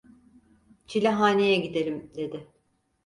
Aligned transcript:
"Çilehaneye 0.87 1.55
gidelim" 1.57 2.11
dedi. 2.15 2.47